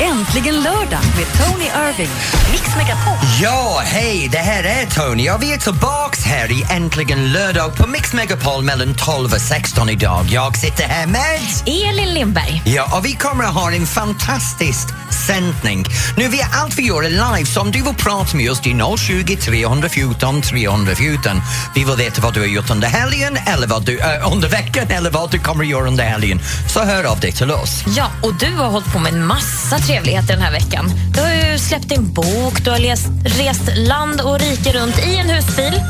[0.00, 2.10] Äntligen lördag med Tony Irving.
[2.52, 3.14] Mix Megapol.
[3.42, 7.86] Ja, hej, det här är Tony och vi är tillbaks här i Äntligen lördag på
[7.86, 10.26] Mix Megapol mellan 12 och 16 idag.
[10.30, 11.40] Jag sitter här med...
[11.66, 12.62] Elin Lindberg.
[12.64, 14.88] Ja, och vi kommer att ha en fantastisk
[15.26, 15.84] sändning.
[16.16, 18.70] Nu, vi allt vi gör är live, så om du vill prata med oss, det
[18.70, 21.40] är 020 314 314.
[21.74, 24.86] Vi vill veta vad du har gjort under helgen, eller vad du, äh, under veckan,
[24.90, 26.40] eller vad du kommer att göra under helgen.
[26.68, 27.84] Så hör av dig till oss.
[27.96, 30.92] Ja, och du har hållit på med en massa trevligheter den här veckan.
[31.14, 35.16] Du har ju släppt din bok, du har läst, rest land och rike runt i
[35.16, 35.82] en husbil.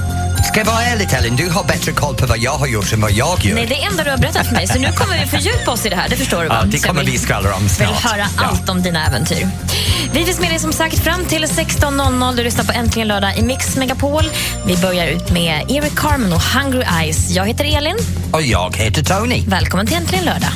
[0.48, 3.00] Ska jag vara ärlig Ellen, du har bättre koll på vad jag har gjort än
[3.00, 3.54] vad jag gör.
[3.54, 5.88] Nej, det enda du har berättat för mig, så nu kommer vi fördjupa oss i
[5.88, 6.62] det här, det förstår du Ja, va?
[6.64, 8.02] det Så jag kommer vill- vi skvallra om vill snart.
[8.02, 8.44] höra Ja.
[8.44, 9.48] allt om dina äventyr.
[10.12, 12.36] Vi finns med dig som sagt fram till 16.00.
[12.36, 14.24] Du lyssnar på Äntligen lördag i Mix Megapol.
[14.66, 17.30] Vi börjar ut med Eric Carmen och Hungry Eyes.
[17.30, 17.96] Jag heter Elin.
[18.32, 19.42] Och jag heter Tony.
[19.46, 20.50] Välkommen till Äntligen lördag.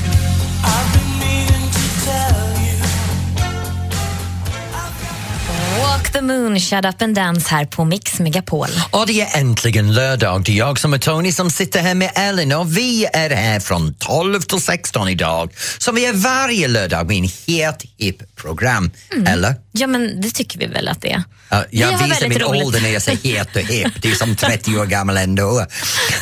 [6.03, 8.69] Walk the moon, shut up and dance här på Mix Megapol.
[8.91, 10.45] Och det är äntligen lördag.
[10.45, 13.61] Det är jag som är Tony som sitter här med Ellen och vi är här
[13.61, 15.53] från 12 till 16 idag.
[15.79, 18.91] Så vi är varje lördag med en helt hipp program.
[19.27, 19.55] Eller?
[19.73, 21.23] Ja, men det tycker vi väl att det är.
[21.71, 22.65] Vi har jag visar väldigt min roligt.
[22.65, 23.93] ålder när jag säger het och hipp.
[24.03, 25.67] Det är som 30 år gammal ändå.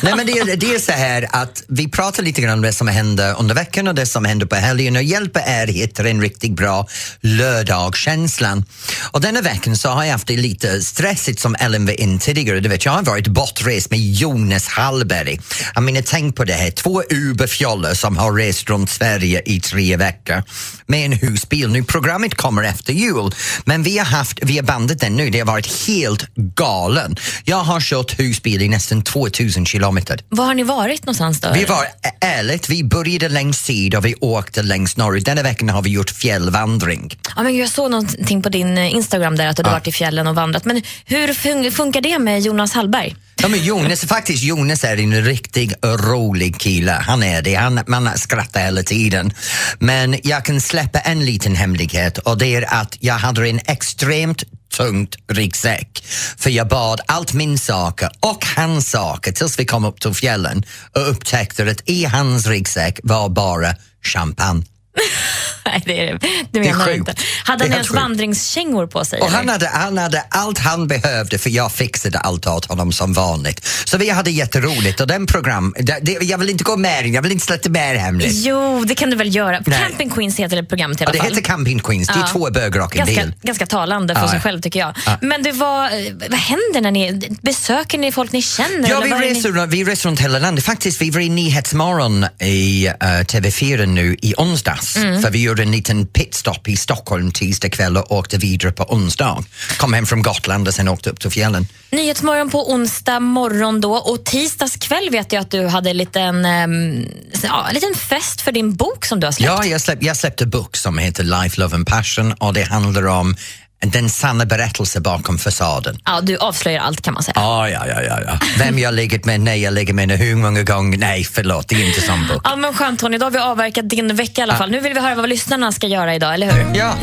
[0.03, 2.73] Nej, men det, är, det är så här att vi pratar lite grann om det
[2.73, 6.21] som händer under veckan och det som händer på helgen och hjälper er hitta en
[6.21, 6.87] riktigt bra
[7.21, 8.65] lördagskänslan.
[9.11, 12.59] Och denna veckan så har jag haft det lite stressigt som Ellen var in tidigare.
[12.59, 15.39] Du vet, jag har varit bortrest med Jonas Hallberg.
[15.75, 19.97] Jag menar, tänk på det här, två uberfjoller som har rest runt Sverige i tre
[19.97, 20.43] veckor
[20.85, 21.69] med en husbil.
[21.69, 23.31] Nu, programmet kommer efter jul,
[23.65, 27.15] men vi har haft, vi har bandat den nu, det har varit helt galen.
[27.43, 30.19] Jag har kört husbil i nästan 2000 kilometer.
[30.29, 31.51] Var har ni varit någonstans då?
[31.53, 31.85] Vi var
[32.21, 35.25] ärligt, vi började längst syd och vi åkte längst norrut.
[35.25, 37.17] Denna veckan har vi gjort fjällvandring.
[37.35, 39.91] Ja, men jag såg någonting på din eh, Instagram där att du hade varit i
[39.91, 40.65] fjällen och vandrat.
[40.65, 43.15] Men hur fun- funkar det med Jonas Hallberg?
[43.41, 46.91] Ja, men Jonas, faktiskt, Jonas är en riktigt rolig kille.
[46.91, 47.55] Han är det.
[47.55, 49.33] Han, man skrattar hela tiden.
[49.79, 54.43] Men jag kan släppa en liten hemlighet och det är att jag hade en extremt
[54.73, 56.03] tungt ryggsäck.
[56.37, 60.63] För jag bad allt min saker och hans saker tills vi kom upp till fjällen
[60.95, 64.65] och upptäckte att i hans ryggsäck var bara champagne.
[65.65, 66.19] Nej, det, är,
[66.51, 67.15] det är menar jag inte.
[67.43, 68.01] Hade Det är han ens sjukt.
[68.01, 69.19] vandringskängor på sig?
[69.21, 69.37] Och eller?
[69.37, 73.67] han hade, han hade allt han behövde för jag fixade allt åt honom som vanligt.
[73.85, 77.21] Så vi hade jätteroligt och den program, det, det, jag vill inte gå med jag
[77.21, 78.31] vill inte släppa mer hemligt.
[78.33, 79.61] Jo, det kan du väl göra.
[79.65, 79.79] Nej.
[79.79, 81.27] Camping Queens heter det programmet i Ja, alla det fall.
[81.35, 82.27] heter Camping Queens, det är Ja.
[82.31, 83.33] två och en Ganska, bil.
[83.41, 84.29] ganska talande för Ja.
[84.29, 84.93] sig själv tycker jag.
[85.05, 85.17] Ja.
[85.21, 85.91] Men det var, eh,
[86.29, 88.89] vad händer när ni besöker ni folk ni känner?
[88.89, 90.65] Ja, vi är ni- reser, runt- vi reser runt hela landet.
[90.65, 94.33] Faktiskt, vi var i Nyhetsmorgon i uh, TV4 nu i
[94.81, 94.95] onsdags.
[94.95, 95.21] Mm.
[95.21, 99.43] För vi gjorde en liten pitstop i Stockholm tisdag kväll och åkte vidare på onsdag.
[99.77, 101.67] Kom hem från Gotland och sen åkte upp till fjällen.
[101.91, 106.45] Nyhetsmorgon på onsdag morgon då och tisdags kväll vet jag att du hade en liten,
[106.45, 107.05] ehm,
[107.43, 109.51] ja, en liten fest för din bok som du har släppt.
[109.51, 112.63] Ja, jag, släpp, jag släppte en bok som heter Life, Love and Passion och det
[112.63, 113.35] handlar om
[113.81, 115.97] den sanna berättelsen bakom fasaden.
[116.05, 117.33] Ja, du avslöjar allt kan man säga.
[117.35, 118.39] Ja, ja, ja, ja, ja.
[118.57, 120.97] Vem jag ligger med, när jag ligger med, hur många gånger.
[120.97, 122.41] Nej, förlåt, det är inte sån bok.
[122.43, 124.71] Ja, men skönt Tony, då har vi avverkat din vecka i alla fall.
[124.71, 126.77] Nu vill vi höra vad lyssarna ska göra idag, eller hur?
[126.77, 126.93] Ja,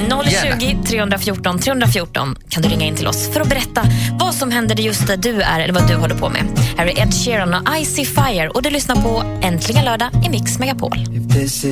[0.59, 4.75] 020 314 314 kan du ringa in till oss för att berätta vad som händer
[4.75, 6.43] just där du är eller vad du håller på med.
[6.77, 10.59] Här är Ed Sheeran och Icy Fire och du lyssnar på Äntligen lördag i Mix
[10.59, 10.99] Megapol.
[11.33, 11.65] This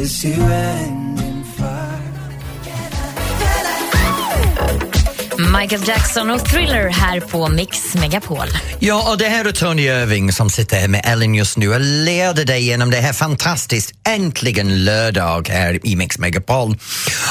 [5.61, 8.47] Michael Jackson och Thriller här på Mix Megapol.
[8.79, 11.81] Ja, och det här är Tony Irving som sitter här med Ellen just nu och
[11.81, 16.77] leder dig genom det här fantastiskt äntligen lördag här i Mix Megapol.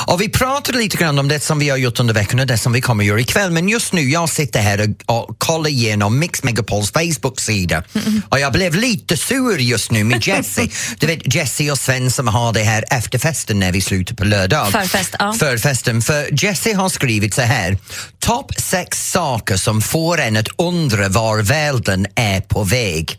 [0.08, 2.58] Och vi pratade lite grann om det som vi har gjort under veckan och det
[2.58, 5.70] som vi kommer att göra ikväll men just nu jag sitter här och, och kollar
[5.70, 7.84] igenom Mix Megapols Facebook-sida
[8.30, 10.72] och jag blev lite sur just nu med Jessie.
[11.00, 14.72] du vet Jessie och Sven som har det här efterfesten när vi slutar på lördag.
[14.72, 15.34] Förfest, ja.
[15.40, 16.02] Förfesten.
[16.02, 17.78] För Jessie har skrivit så här.
[18.26, 23.18] Topp sex saker som får en att undra var världen är på väg.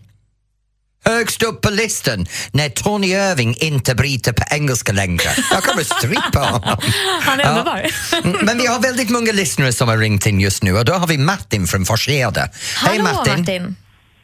[1.05, 5.23] Högst upp på listan när Tony Irving inte bryter på engelska längre.
[5.53, 6.79] Jag kommer att strippa honom.
[7.23, 7.51] Han är Ja.
[7.51, 7.87] underbar.
[8.25, 10.93] Mm, Men vi har väldigt många lyssnare som har ringt in just nu och då
[10.93, 12.49] har vi Martin från Forsheda.
[12.85, 13.39] Hej Martin.
[13.41, 13.77] Martin.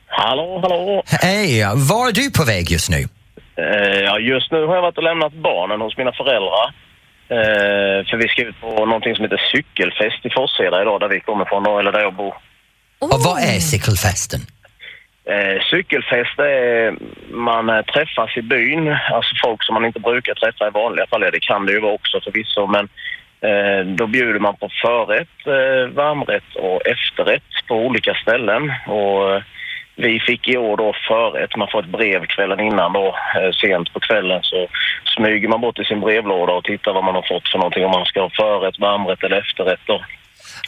[0.06, 1.02] Hallå, hallå.
[1.06, 3.08] Hej, var är du på väg just nu?
[3.58, 6.81] Eh, ja, just nu har jag varit och lämnat barnen hos mina föräldrar.
[7.36, 11.20] Eh, för vi ska ut på någonting som heter cykelfest i Forsheda idag, där vi
[11.20, 12.34] kommer ifrån, då, eller där jag bor.
[12.98, 14.40] Och vad är cykelfesten?
[15.24, 16.96] Eh, cykelfest är
[17.30, 21.20] man eh, träffas i byn, alltså folk som man inte brukar träffa i vanliga fall.
[21.20, 22.88] Det kan det ju vara också förvisso, men
[23.50, 28.72] Eh, då bjuder man på förrätt, eh, varmrätt och efterrätt på olika ställen.
[28.86, 29.42] Och eh,
[29.96, 31.56] vi fick i år då förrätt.
[31.56, 33.06] Man får ett brev kvällen innan då.
[33.36, 34.66] Eh, sent på kvällen så
[35.16, 37.84] smyger man bort i sin brevlåda och tittar vad man har fått för någonting.
[37.84, 40.00] Om man ska ha förrätt, varmrätt eller efterrätt då.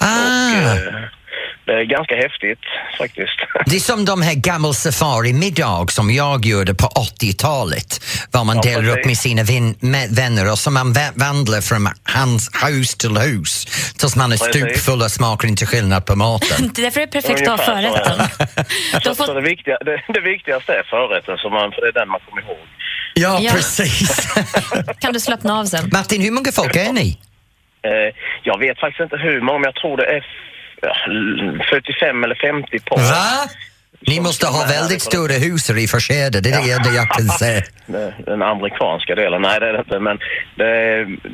[0.01, 0.83] Ah, Och, eh,
[1.67, 2.59] det är ganska häftigt
[2.99, 3.39] faktiskt.
[3.67, 8.05] det är som de här gamla safari-middag som jag gjorde på 80-talet.
[8.31, 9.07] Var man Ja, delar upp precis.
[9.07, 13.65] med sina vin- med vänner och så man va- vandlar från hans hus till hus
[13.99, 16.71] tills man är stupfull och smakar inte skillnad på maten.
[16.75, 18.29] Det är därför det är perfekt att ha förrätten.
[19.03, 21.93] Så, fått så det, viktiga, det, det viktigaste är förrätten, så man, för det är
[21.93, 22.67] den man kommer ihåg.
[23.15, 23.53] Ja, Ja.
[23.53, 24.29] precis.
[24.99, 25.91] kan du slappna av sen.
[25.93, 27.19] Martin, hur många folk är ni?
[27.85, 30.25] Eh, jag vet faktiskt inte hur många, men jag tror det är
[31.71, 32.97] 45 eller 50 par.
[32.97, 33.51] Va?
[34.07, 37.63] Ni måste ha väldigt stora hus i Forshede, det är det jag kan säga.
[38.27, 39.99] Den amerikanska delen, nej det är det inte.
[39.99, 40.17] Men
[40.61, 40.71] det,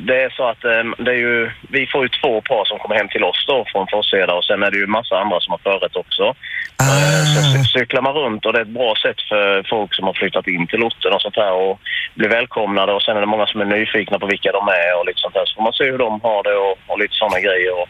[0.07, 2.95] det är så att eh, det är ju, vi får ju två par som kommer
[2.95, 5.57] hem till oss då från Forsheda och sen är det ju massa andra som har
[5.67, 6.23] förrätt också.
[6.23, 6.35] Eh,
[6.83, 7.53] Ah.
[7.53, 10.47] cy- cyklar man runt och det är ett bra sätt för folk som har flyttat
[10.47, 11.79] in till orten och sånt här och
[12.15, 15.05] bli välkomnade och sen är det många som är nyfikna på vilka de är och
[15.05, 15.45] lite sånt där.
[15.45, 17.73] Så får man se hur de har det och, och lite sådana grejer.
[17.81, 17.89] Och,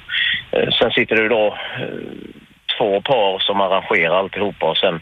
[0.56, 1.46] eh, sen sitter det ju då
[1.82, 1.88] eh,
[2.78, 4.96] två par som arrangerar alltihopa och sen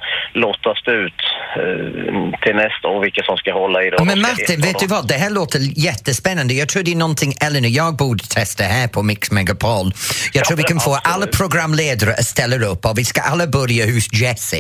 [0.44, 1.20] lottas det ut
[1.62, 4.06] eh, till nästa år vilka som ska hålla i det.
[4.06, 5.08] Men Martin, vet du vad?
[5.08, 6.54] Det här låter jättespännande.
[6.54, 9.92] Jag tror det är någonting Ellen och jag borde testa här på Mix Megapol.
[10.34, 13.86] Jag tror vi kan få alla programledare att ställa upp och vi ska alla börja
[13.86, 14.58] hos Jesse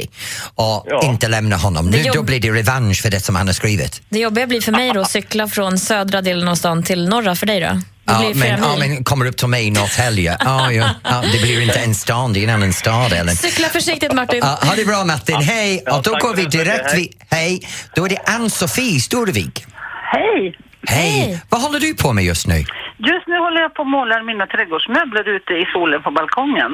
[0.55, 1.01] och Ja.
[1.03, 1.85] inte lämna honom.
[1.89, 4.01] Nu, jobb- då blir det revansch för det som han har skrivit.
[4.09, 7.35] Det jobbiga blir för mig då att cykla från södra delen av stan till norra
[7.35, 7.67] för dig då.
[8.09, 10.38] Ja, men, ja, men kommer upp till mig Norrtälje.
[10.39, 13.35] Ja, ja, ja, det blir inte en stad, det är en annan stad, Ellen.
[13.35, 14.39] Cykla försiktigt Martin.
[14.44, 15.83] Ja, ha det bra Martin, hej!
[15.91, 17.00] Och då går vi direkt hej.
[17.00, 17.59] vid, hej,
[17.95, 19.65] då är det Ann-Sofie Storevik.
[20.13, 20.56] Hej!
[20.88, 21.09] Hej.
[21.09, 21.41] Hej.
[21.50, 22.59] Vad håller du på med just nu?
[23.11, 26.71] Just nu håller jag på att måla mina trädgårdsmöbler ute i solen på balkongen.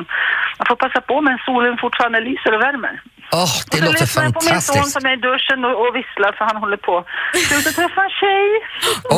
[0.58, 2.96] Jag får passa på men solen fortfarande lyser och värmer.
[3.32, 3.40] Åh,
[3.72, 4.92] det och så låter lyssnar jag på min son fantastiskt.
[4.94, 6.96] som är i duschen och, och visslar för han håller på
[7.68, 8.48] och träffa en tjej.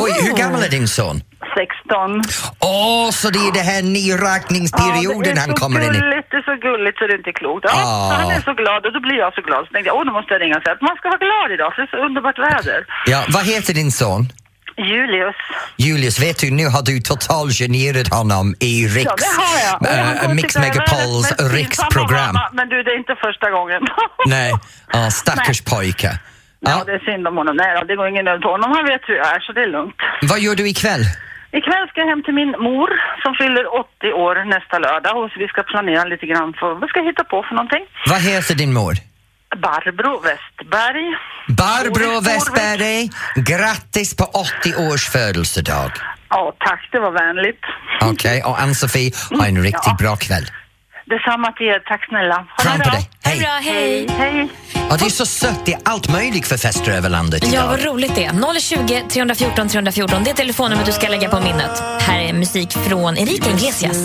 [0.04, 1.22] Oj, hur gammal är din son?
[1.56, 2.22] 16.
[2.60, 6.00] Åh, så det är det här nyrakningsperioden ja, han det kommer så in i.
[6.00, 7.64] gulligt, det är så gulligt så det är inte klokt.
[7.70, 8.14] Ja, Ah.
[8.22, 9.62] han är så glad och då blir jag så glad.
[9.66, 11.48] Så tänkte jag, åh nu måste jag ringa och säga att man ska vara glad
[11.56, 12.80] idag för det är så underbart väder.
[13.14, 14.22] Ja, vad heter din son?
[14.78, 15.36] Julius.
[15.78, 19.82] Julius, vet du, nu har du totalgenerat honom i Riks, Ja, det har jag.
[19.82, 22.34] Och han kommer Mix Megapols riksprogram.
[22.34, 23.82] mamma, Men du, det är inte första gången.
[24.26, 24.52] Nej,
[24.94, 26.12] ja, stackars pojke.
[26.60, 27.56] Ja, Ja, det är synd om honom.
[27.56, 28.72] Nej det går ingen nöd på honom.
[28.72, 29.96] Han vet hur jag är, så det är lugnt.
[30.22, 31.04] vad gör du ikväll?
[31.52, 32.90] Ikväll ska jag hem till min mor
[33.24, 37.00] som fyller 80 år nästa lördag och vi ska planera lite grann för vad ska
[37.00, 37.84] jag hitta på för någonting.
[38.10, 38.94] Vad heter din mor?
[39.58, 41.08] Barbro Westberg.
[41.48, 45.92] Barbro Westberg, grattis på 80 års födelsedag.
[46.30, 46.90] Ja, tack.
[46.92, 47.62] Det var vänligt.
[48.02, 49.96] Okej, och Ann-Sofie, ha en riktigt Ja.
[50.00, 50.46] bra kväll.
[51.06, 51.80] Detsamma till er.
[51.80, 52.36] Tack snälla.
[52.36, 53.10] Ha Kram på dig.
[53.24, 53.40] Hej!
[53.40, 54.08] bra, hej.
[54.18, 54.50] Hej.
[54.90, 57.68] Ja, det är så sött, det är allt möjligt för fester över landet Ja, idag.
[57.68, 58.60] vad roligt det är.
[58.60, 60.24] 020 314 314.
[60.24, 61.84] Det är telefonnumret du ska lägga på minnet.
[62.02, 63.98] Här är musik från Enrique Iglesias.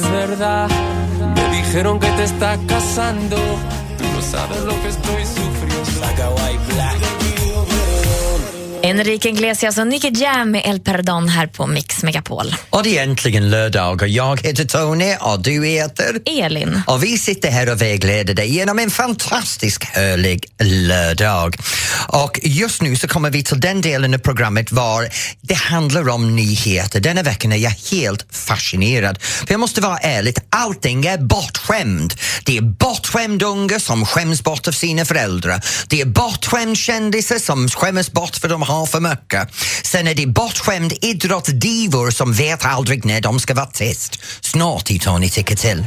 [8.84, 12.54] Enrique Iglesias och Nicky Jam med El Perdon här på Mix Megapol.
[12.70, 16.20] Och det är äntligen lördag och jag heter Tony och du heter?
[16.24, 16.82] Elin.
[16.86, 21.56] Och vi sitter här och vägleder dig genom en fantastisk härlig lördag.
[22.08, 25.08] Och just nu så kommer vi till den delen av programmet var
[25.40, 27.00] det handlar om nyheter.
[27.00, 29.22] Denna veckan är jag helt fascinerad.
[29.22, 32.14] För jag måste vara ärlig, allting är bortskämd.
[32.44, 35.64] Det är bortskämda unga som skäms bort av sina föräldrar.
[35.88, 39.54] Det är bortskämd kändisar som skäms bort för de har för mycket.
[39.82, 44.18] Sen är det bortskämd idrottsdivor som vet aldrig när de ska vara tyst.
[44.40, 45.84] Snart i Tony tycker till.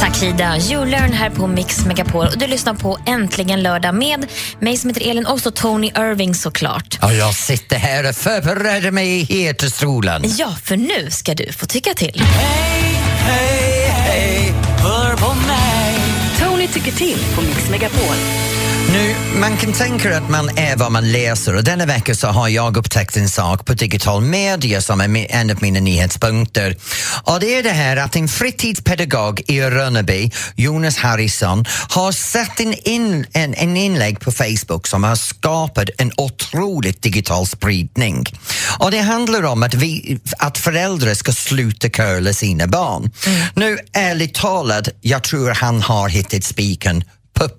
[0.00, 0.58] Tack Ida.
[0.58, 2.26] You learn här på Mix Megapol.
[2.26, 4.26] Och du lyssnar på Äntligen lördag med
[4.60, 6.98] mig som heter Elin och så Tony Irving såklart.
[7.02, 10.22] Och jag sitter här och förbereder mig i heta stolen.
[10.38, 12.22] Ja, för nu ska du få tycka till.
[12.22, 15.94] Hej, hej, hör på mig.
[16.40, 18.47] Tony tycker till på Mix Megapol.
[18.92, 22.48] Nu, man kan tänka att man är vad man läser och denna vecka så har
[22.48, 26.76] jag upptäckt en sak på digital media som är en av mina nyhetspunkter.
[27.24, 32.74] Och det är det här att en fritidspedagog i Rönneby, Jonas Harrison, har sett en,
[32.88, 38.24] in, en, en inlägg på Facebook som har skapat en otroligt digital spridning.
[38.78, 43.10] Och det handlar om att, vi, att föräldrar ska sluta curla sina barn.
[43.54, 47.04] Nu, ärligt talat, jag tror han har hittat spiken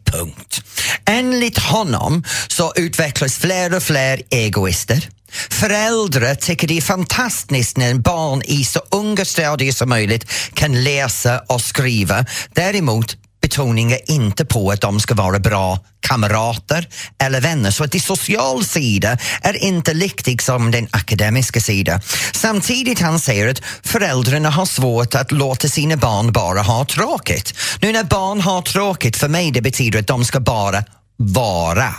[0.05, 0.62] punkt.
[1.05, 5.09] Enligt honom så utvecklas fler och fler egoister.
[5.50, 11.39] Föräldrar tycker det är fantastiskt när barn i så unga stadier som möjligt kan läsa
[11.48, 12.25] och skriva.
[12.53, 13.17] Däremot
[13.50, 16.88] betoningen inte på att de ska vara bra kamrater
[17.24, 17.72] eller vänner.
[17.72, 22.01] Så att den sociala sidan är inte riktigt som den akademiska sidan.
[22.34, 27.53] Samtidigt han säger att föräldrarna har svårt att låta sina barn bara ha tråkigt.
[27.82, 30.84] Nu när barn har tråkigt, för mig det betyder att de ska bara
[31.18, 31.94] vara.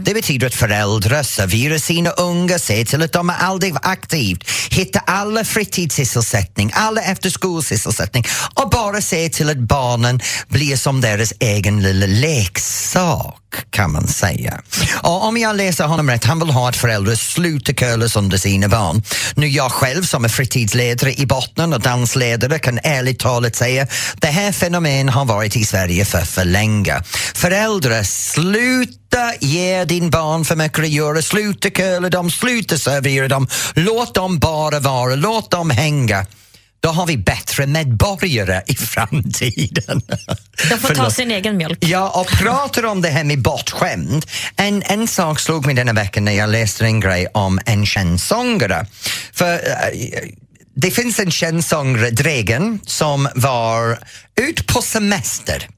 [0.00, 5.02] Det betyder att föräldrar serverar sina unga, ser till att de är aldrig aktivt, hittar
[5.06, 8.24] alla fritidssysselsättning, alla efterskolsysselsättning
[8.54, 14.60] och bara ser till att barnen blir som deras egen lilla leksak kan man säga.
[15.02, 18.68] Och om jag läser honom rätt, han vill ha att föräldrar slutar curlas under sina
[18.68, 19.02] barn.
[19.34, 23.86] Nu jag själv som är fritidsledare i botten och dansledare kan ärligt talat säga
[24.18, 27.02] det här fenomenet har varit i Sverige för för länge.
[27.34, 33.48] Föräldrar, sluta ge din barn för mycket att göra, sluta curla dem, sluta servera dem,
[33.74, 36.26] låt dem bara vara, låt dem hänga
[36.82, 40.02] då har vi bättre medborgare i framtiden.
[40.68, 41.78] De får ta sin egen mjölk.
[41.80, 44.26] Ja, och pratar om det här med bortskämd.
[44.56, 48.20] En, en sak slog mig denna vecka när jag läste en grej om en känd
[48.20, 48.86] sångare.
[49.32, 50.30] För uh,
[50.74, 53.98] det finns en känd sångare, Dregen, som var
[54.40, 55.68] ut på semester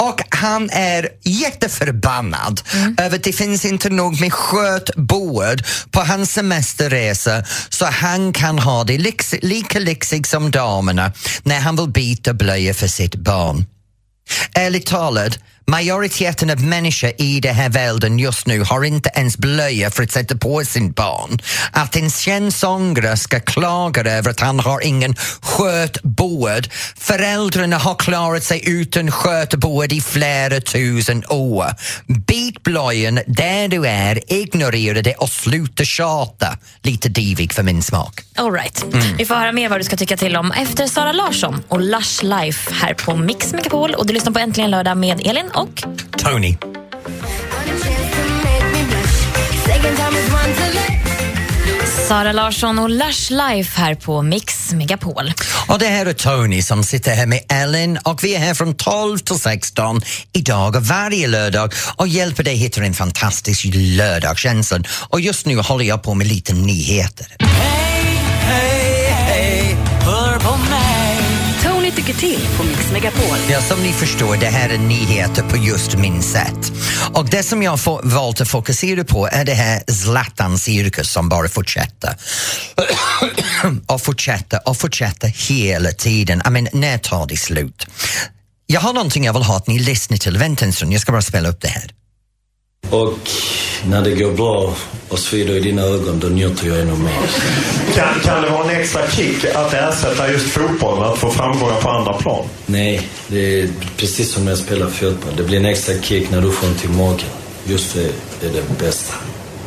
[0.00, 2.96] och han är jätteförbannad mm.
[2.98, 8.84] över att det finns inte nog med skötboard på hans semesterresa så han kan ha
[8.84, 13.66] det lix, lika lyxigt som damerna när han vill byta blöja för sitt barn.
[14.54, 19.90] Ärligt talat, Majoriteten av människor i den här världen just nu har inte ens blöja
[19.90, 21.38] för att sätta på sin barn.
[21.72, 26.68] Att en känd sångare ska klaga över att han har ingen skötbord.
[26.96, 31.66] Föräldrarna har klarat sig utan skötbord i flera tusen år.
[32.26, 36.58] Bit blöjan där du är, ignorera det och sluta tjata.
[36.82, 38.20] Lite divig för min smak.
[38.36, 38.82] All right.
[38.82, 39.16] Mm.
[39.18, 42.24] Vi får höra mer vad du ska tycka till om efter Sara Larsson och Lush
[42.24, 43.94] Life här på Mix Megapol.
[43.94, 45.82] Och du lyssnar på Äntligen lördag med Elin och
[46.16, 46.56] Tony.
[52.08, 55.32] Sara Larsson och Lush Life här på Mix Megapol.
[55.68, 58.74] Och det här är Tony som sitter här med Ellen och vi är här från
[58.74, 60.00] 12 till 16
[60.32, 64.78] idag och varje lördag och hjälper dig hitta en fantastisk lördagskänsla.
[65.08, 67.26] Och just nu håller jag på med lite nyheter.
[68.52, 71.18] Hey, hey, hey, hör på mig.
[71.62, 73.38] Tony tycker till på Mix Megapol.
[73.50, 76.72] Ja, som ni förstår, det här är nyheter på just min sätt.
[77.14, 81.48] Och det som jag har valt att fokusera på är det här Zlatan-cirkus som bara
[81.48, 82.16] fortsätter.
[83.86, 86.42] och fortsätter och fortsätter hela tiden.
[86.46, 87.86] I mean, när tar det slut?
[88.66, 90.38] Jag har någonting jag vill ha att ni lyssnar till.
[90.38, 91.90] Vänta en stund, jag ska bara spela upp det här.
[92.90, 93.18] Och
[93.86, 94.74] när det går bra
[95.08, 97.12] och svider i dina ögon, då njuter jag ännu mer.
[97.94, 101.88] Kan, kan det vara en extra kick att ersätta just fotbollen, att få framgångar på
[101.90, 102.48] andra plan?
[102.66, 105.36] Nej, det är precis som när jag spelar fotboll.
[105.36, 107.28] Det blir en extra kick när du får ont i magen.
[107.64, 107.94] Just
[108.40, 109.14] det är det bästa.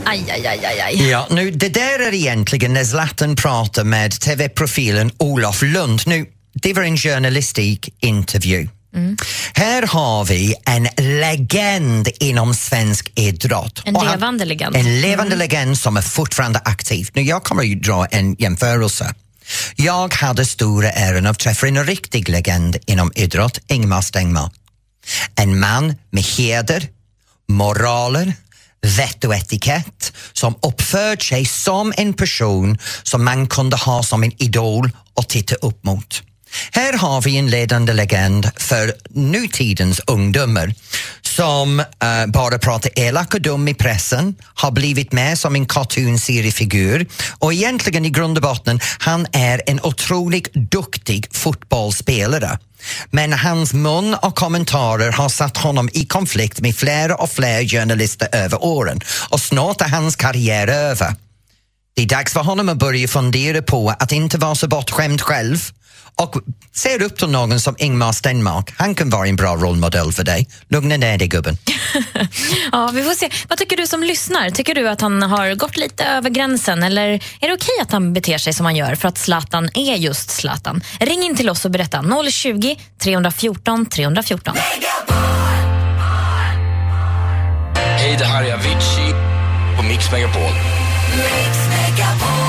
[0.03, 1.09] Aj, aj, aj, aj, aj.
[1.09, 6.01] Ja, nu, det där är egentligen när Zlatan pratar med TV-profilen Olof Lund.
[6.05, 8.67] Nu, det var en journalistikintervju.
[8.95, 9.17] Mm.
[9.53, 13.81] Här har vi en legend inom svensk idrott.
[13.85, 14.75] En han- levande legend.
[14.75, 17.09] En levande legend som är fortfarande aktiv.
[17.13, 19.13] Nu, jag kommer att dra en jämförelse.
[19.75, 24.51] Jag hade stora äran att träffa en riktig legend inom idrott, Ingmar Stenmark.
[25.35, 26.87] En man med heder,
[27.47, 28.33] moraler,
[28.81, 34.41] vett och etikett som uppförde sig som en person som man kunde ha som en
[34.41, 36.23] idol och titta upp mot.
[36.71, 40.73] Här har vi en ledande legend för nutidens ungdomar
[41.21, 41.85] som uh,
[42.27, 47.07] bara pratar elak och dum i pressen, har blivit med som en cartoonsseriefigur
[47.39, 52.59] och egentligen i grund och botten, han är en otroligt duktig fotbollsspelare.
[53.11, 58.27] Men hans mun och kommentarer har satt honom i konflikt med flera och fler journalister
[58.31, 61.15] över åren och snart är hans karriär över.
[61.95, 65.71] Det är dags för honom att börja fundera på att inte vara så bortskämd själv
[66.15, 66.35] och
[66.75, 68.73] ser upp till någon som Ingmar Stenmark.
[68.77, 70.47] Han kan vara en bra rollmodell för dig.
[70.69, 71.57] Lugna ner dig gubben.
[72.71, 73.29] Ja, vi får se.
[73.49, 74.49] Vad tycker du som lyssnar?
[74.49, 77.07] Tycker du att han har gått lite över gränsen eller
[77.41, 80.29] är det okej att han beter sig som han gör för att Zlatan är just
[80.29, 80.83] Zlatan?
[80.99, 82.05] Ring in till oss och berätta.
[82.31, 84.55] 020 314 314.
[88.05, 89.13] Hej, det här är Avicii
[89.77, 90.51] på Mix Megapol.
[91.17, 92.44] Ny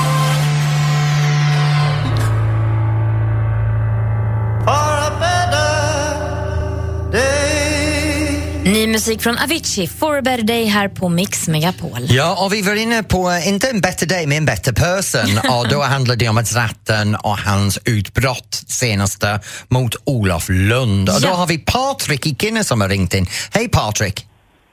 [8.77, 11.99] Ny musik från Avicii, For a better day här på Mix Megapol.
[12.01, 15.37] Ja, och vi var inne på, eh, inte en bättre day, men en bättre person.
[15.59, 21.09] och då handlade det om att Zlatan och hans utbrott senaste mot Olof Lund.
[21.09, 21.33] Och då Ja.
[21.33, 23.25] har vi Patrik i Kinne som har ringt in.
[23.53, 24.25] Hej Patrik!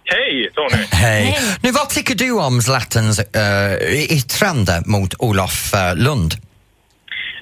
[0.04, 0.84] Hej Tony!
[0.92, 1.38] Hej!
[1.62, 6.32] Nu, vad tycker du om Zlatans uh, yttrande mot Olof eh, Lund?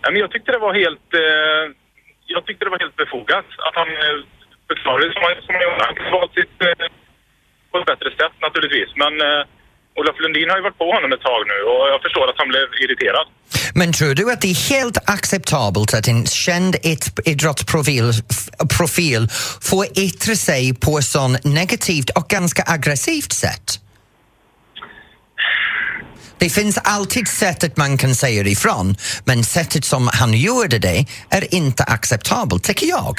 [0.02, 1.09] Ja, men jag tyckte det var helt...
[1.14, 1.64] Eh,
[2.26, 3.88] jag tyckte det var helt befogat att han
[4.73, 5.83] eh, förklarade som han, som gjorde.
[5.88, 6.88] Han kunde valt sitt eh,
[7.71, 8.91] på ett bättre sätt naturligtvis.
[9.02, 9.43] Men eh,
[9.99, 12.49] Olof Lundin har ju varit på honom ett tag nu och jag förstår att han
[12.49, 13.26] blev irriterad.
[13.75, 16.76] Men tror du att det är helt acceptabelt att en känd
[17.25, 18.12] idrottsprofil
[18.79, 19.29] profil
[19.71, 23.79] får yttra sig på ett sån negativt och ganska aggressivt sätt?
[26.38, 31.55] Det finns alltid sättet man kan säga ifrån, men sättet som han gjorde det är
[31.55, 33.19] inte acceptabelt, tycker jag.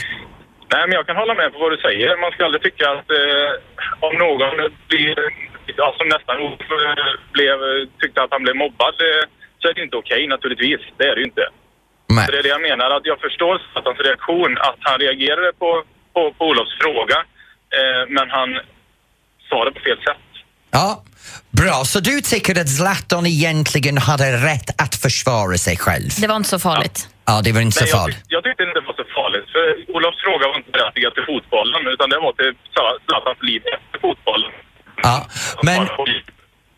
[0.74, 2.10] Nej, men jag kan hålla med på vad du säger.
[2.24, 3.52] Man ska aldrig tycka att eh,
[4.08, 4.56] om någon
[4.90, 5.16] blir,
[5.82, 6.38] ja, som nästan
[7.36, 7.58] blev,
[8.02, 9.24] tyckte att han blev mobbad eh,
[9.60, 10.82] så är det inte okej naturligtvis.
[10.98, 11.46] Det är det ju inte.
[12.16, 12.26] Nej.
[12.26, 15.50] Så det är det jag menar, att jag förstår att hans reaktion, att han reagerade
[15.62, 15.70] på,
[16.14, 17.18] på, på Olofs fråga,
[17.78, 18.50] eh, men han
[19.50, 20.28] sa det på fel sätt.
[20.72, 21.04] Ja,
[21.62, 21.78] bra.
[21.92, 26.10] Så du tycker att Zlatan egentligen hade rätt att försvara sig själv?
[26.22, 27.08] Det var inte så farligt.
[27.08, 27.13] Ja,
[27.44, 28.18] det var inte så Nej, jag, farligt.
[28.18, 29.48] tyck, jag tyckte inte det var så farligt.
[29.56, 29.66] För
[29.96, 32.52] Olofs fråga var inte berättigad till fotbollen, utan det var till
[33.08, 34.52] Zlatans liv efter fotbollen.
[35.08, 35.18] Ja,
[35.68, 35.80] men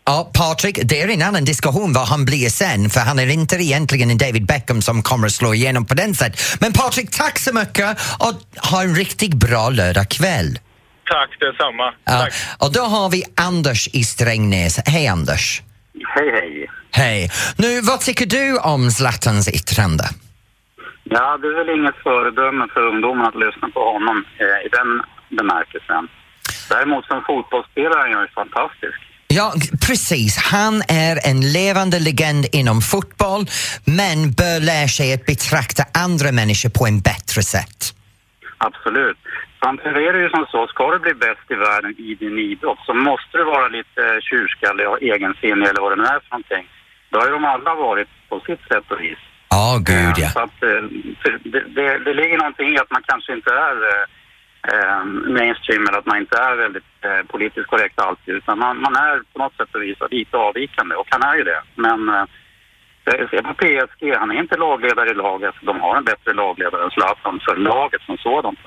[0.04, 3.56] ja, Patrik, det är en annan diskussion vad han blir sen för han är inte
[3.56, 6.34] egentligen en David Beckham som kommer att slå igenom på den sätt.
[6.60, 8.34] Men Patrik, tack så mycket och
[8.70, 10.58] ha en riktigt bra lördagkväll.
[11.10, 11.94] Tack detsamma.
[12.04, 12.34] Ja, Tack.
[12.58, 14.80] och då har vi Anders i Strängnäs.
[14.86, 15.62] Hej Anders!
[16.14, 16.70] Hej, hej.
[16.90, 17.30] Hej!
[17.56, 20.04] Nu, vad tycker du om Zlatans yttrande?
[21.10, 25.02] Ja, det är väl inget föredöme för ungdomar att lyssna på honom eh, i den
[25.38, 26.08] bemärkelsen.
[26.68, 28.98] Däremot som fotbollsspelare är han ju fantastisk.
[29.28, 29.52] Ja,
[29.86, 30.38] precis.
[30.52, 33.42] Han är en levande legend inom fotboll
[33.98, 37.80] men bör lära sig att betrakta andra människor på en bättre sätt.
[38.58, 39.18] Absolut.
[39.62, 42.78] Samtidigt är det ju som så, ska du bli bäst i världen i din idrott
[42.86, 46.66] så måste du vara lite tjurskallig och egensinnig eller vad det nu är för någonting.
[47.10, 49.22] Det har ju de alla varit på sitt sätt och vis.
[49.48, 50.28] Ja, gud ja.
[50.28, 50.82] Så att, eh,
[51.52, 54.04] det, det, det ligger någonting i att man kanske inte är eh,
[54.72, 55.04] eh,
[55.38, 59.16] mainstream eller att man inte är väldigt eh, politiskt korrekt alltid utan man, man är
[59.32, 61.62] på något sätt och vis lite avvikande och han är ju det.
[61.74, 62.24] Men eh,
[63.30, 65.54] se på PSG, han är inte lagledare i laget.
[65.62, 68.58] De har en bättre lagledare än Zlatan för laget som sådant.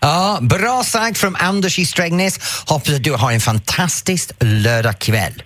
[0.00, 2.64] Ja, bra sagt från Anders i Strängnäs.
[2.68, 5.42] Hoppas att du har en fantastisk lördagkväll.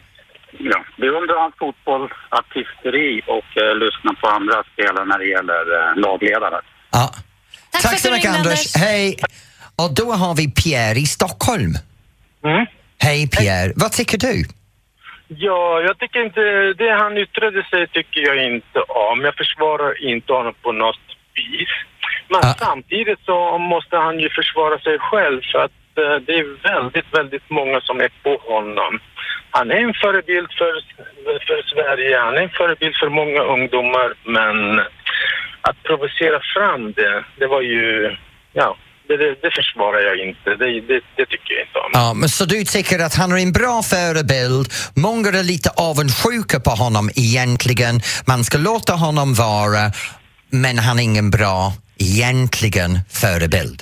[0.59, 6.61] Ja, beundrar hans fotbollsartisteri och eh, lyssna på andra spelare när det gäller eh, lagledare.
[6.91, 7.11] Ja.
[7.71, 8.47] Tack Tack, så mycket Anders.
[8.47, 8.77] Anders.
[8.77, 9.17] Hej!
[9.77, 11.73] Och då har vi Pierre i Stockholm.
[12.45, 12.67] Mm.
[12.99, 14.45] Hej Pierre, vad tycker du?
[15.29, 16.41] Ja, jag tycker inte,
[16.83, 19.21] det han yttrade sig tycker jag inte om.
[19.21, 21.69] Jag försvarar inte honom på något vis.
[22.29, 27.15] Men samtidigt så måste han ju försvara sig själv för att eh, det är väldigt,
[27.19, 29.01] väldigt många som är på honom.
[29.59, 30.73] Han är en förebild för,
[31.47, 34.57] för Sverige, han är en förebild för många ungdomar, men
[35.69, 38.17] att provocera fram det, det var ju,
[38.53, 38.77] ja,
[39.09, 40.49] det, det, det försvarar jag inte.
[40.61, 41.91] Det, det, det tycker jag inte om.
[41.93, 44.67] Ja, men så du tycker att han är en bra förebild,
[44.97, 47.95] många är lite avundsjuka på honom egentligen,
[48.27, 49.85] man ska låta honom vara,
[50.51, 51.59] men han är ingen bra,
[52.09, 52.91] egentligen,
[53.23, 53.79] förebild.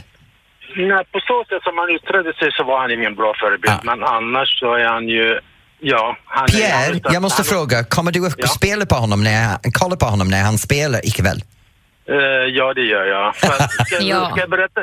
[0.76, 4.04] Nej, på så sätt som han yttrade sig så var han ingen bra förebild, men
[4.04, 5.40] annars så är han ju,
[5.80, 6.16] ja...
[6.24, 8.46] Han Pierre, jag måste han, fråga, kommer du att Ja.
[8.46, 11.40] spela på honom när, kolla på honom när han spelar ikväll?
[12.08, 12.16] Eh,
[12.58, 13.36] ja, det gör jag.
[13.36, 13.46] Ska,
[14.00, 14.30] Ja.
[14.30, 14.80] ska, jag berätta,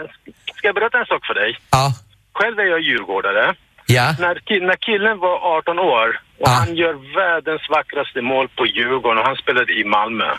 [0.58, 1.58] ska jag berätta en sak för dig?
[1.72, 1.94] Ja.
[2.34, 3.56] Själv är jag djurgårdare.
[3.86, 4.16] Ja.
[4.20, 9.26] När, när killen var 18 år och han gör världens vackraste mål på Djurgården och
[9.26, 10.30] han spelade i Malmö.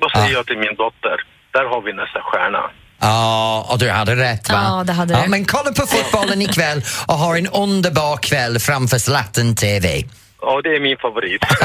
[0.00, 1.16] Då säger jag till min dotter,
[1.50, 2.70] där har vi nästa stjärna.
[3.04, 4.60] Ja, och du hade rätt va?
[4.68, 5.28] Ja, det hade ja, du.
[5.28, 10.04] Men kolla på fotbollen ikväll och ha en underbar kväll framför Zlatan TV.
[10.40, 11.40] Ja, det är min favorit.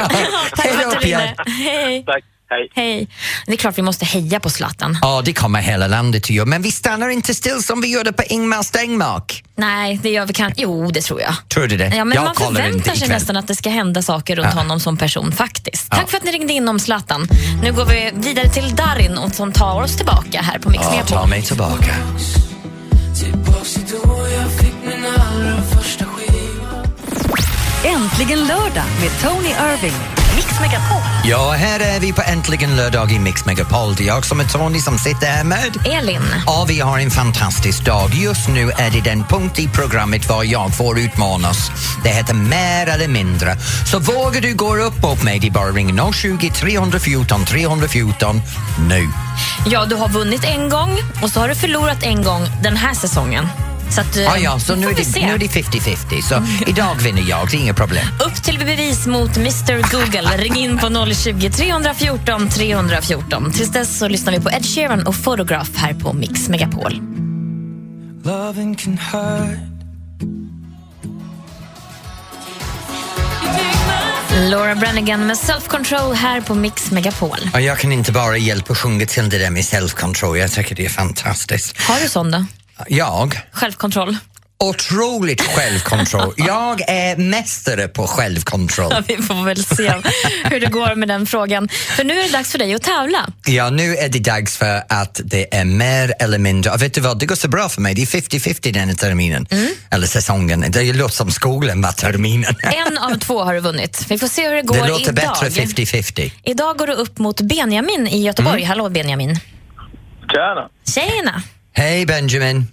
[0.55, 1.35] Tack för att du ringde.
[1.45, 2.03] Hej.
[2.05, 2.23] Tack.
[2.49, 2.69] Hej.
[2.75, 3.07] Hej.
[3.45, 4.97] Det är klart vi måste heja på Zlatan.
[5.01, 8.13] Ja, det kommer hela landet att göra, men vi stannar inte still som vi gjorde
[8.13, 9.43] på Ingmar Stenmark.
[9.55, 10.61] Nej, det gör vi kanske.
[10.61, 11.33] Jo, det tror jag.
[11.53, 11.91] Tror du det?
[11.95, 14.59] Ja, men Jag man förväntar sig nästan att det ska hända saker runt Ja.
[14.59, 15.89] honom som person faktiskt.
[15.91, 17.27] Tack för att ni ringde in om Zlatan.
[17.63, 21.03] Nu går vi vidare till Darin och som tar oss tillbaka här på Mix Ja,
[21.07, 21.95] ta mig tillbaka.
[27.85, 30.18] Äntligen lördag med Tony Irving.
[30.39, 31.01] Mix Megapol.
[31.23, 33.95] Ja, här är vi på Äntligen lördag i Mix Megapol.
[33.95, 35.77] Det är jag som är Tony som sitter här med.
[35.85, 36.21] Elin.
[36.47, 38.13] Och vi har en fantastisk dag.
[38.13, 41.71] Just nu är det den punkt i programmet var jag får utmanas.
[42.03, 43.57] Det heter Mer eller mindre.
[43.91, 48.41] Så vågar du gå upp mot mig, det är bara ring 020 314 314
[48.89, 49.09] nu.
[49.65, 52.93] Ja, du har vunnit en gång och så har du förlorat en gång den här
[52.93, 53.47] säsongen.
[53.89, 56.21] Så att, Ah, ja, så nu är, det, nu är det 50-50.
[56.21, 58.05] Så idag vinner jag, det är inga problem.
[58.25, 60.37] Upp till bevis mot Mr Google.
[60.37, 63.51] Ring in på 020 314 314.
[63.51, 67.01] Tills dess så lyssnar vi på Ed Sheeran och Photograph här på Mix Megapol.
[68.23, 69.59] Loving can hurt.
[74.49, 77.37] Laura Branigan med Self Control här på Mix Megapol.
[77.53, 80.37] Och jag kan inte bara hjälpa att sjunga till det där med self-control.
[80.37, 81.77] Jag tycker det är fantastiskt.
[81.81, 82.45] Har du sån då?
[82.87, 83.39] Jag?
[83.51, 84.17] Självkontroll?
[84.63, 86.33] Otroligt självkontroll.
[86.37, 88.91] Jag är mästare på självkontroll.
[88.91, 89.93] Ja, vi får väl se
[90.43, 91.69] hur det går med den frågan.
[91.69, 93.27] För nu är det dags för dig att tävla.
[93.45, 96.77] Ja, nu är det dags för att det är mer eller mindre.
[96.77, 97.93] Vet du vad, det går så bra för mig.
[97.93, 99.47] Det är 50-50 den här terminen.
[99.91, 100.65] Eller säsongen.
[100.69, 102.55] Det låter som skolan var terminen.
[102.87, 104.05] En av två har du vunnit.
[104.09, 105.35] Vi får se hur det går Det låter idag.
[105.41, 106.31] bättre 50-50.
[106.43, 108.57] Idag går du upp mot Benjamin i Göteborg.
[108.63, 108.67] Mm.
[108.69, 109.39] Hallå Benjamin.
[110.31, 110.69] Tjena!
[110.95, 111.43] Tjena!
[111.73, 112.67] Hej Benjamin.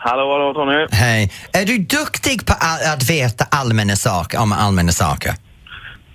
[0.00, 0.86] Hallå, hallå Tony.
[0.90, 1.32] Hej.
[1.52, 5.34] Är du duktig på att veta allmänna saker, om allmänna saker?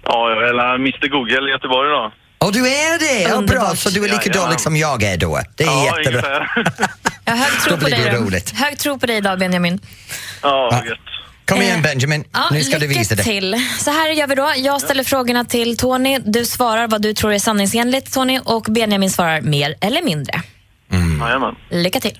[0.05, 2.11] Ja, jag är Mr Google i Göteborg idag.
[2.37, 3.21] Och du är det?
[3.21, 3.77] Ja, bra, Underbart.
[3.77, 4.45] så du är lika Jajamän.
[4.47, 5.39] dålig som jag är då.
[5.55, 6.21] Det är Ja, jättebra.
[6.21, 6.47] ungefär.
[7.25, 8.03] Jag har hög tro på blir dig.
[8.05, 8.23] det då.
[8.23, 8.51] roligt.
[8.59, 9.79] Hög tro på dig idag Benjamin.
[10.41, 10.85] Ja, Ja.
[10.85, 10.97] gött.
[11.45, 13.23] Kom igen Eh, Benjamin, Ja, nu ska du lycka visa det.
[13.23, 13.55] till.
[13.79, 14.53] Så här gör vi då.
[14.57, 16.19] Jag ställer frågorna till Tony.
[16.25, 20.41] Du svarar vad du tror är sanningsenligt Tony och Benjamin svarar mer eller mindre.
[21.27, 21.55] Jajamän.
[21.69, 22.11] Lycka till.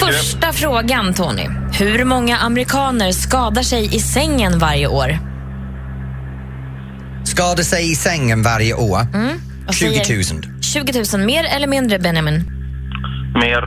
[0.00, 1.46] Första frågan Tony.
[1.78, 5.18] Hur många amerikaner skadar sig i sängen varje år?
[7.24, 9.00] Skadar sig i sängen varje år.
[9.14, 9.40] Mm.
[9.66, 10.62] Vad 20 säger- 000.
[10.62, 11.26] 20 000.
[11.26, 12.44] Mer eller mindre Benjamin?
[13.34, 13.64] Mer.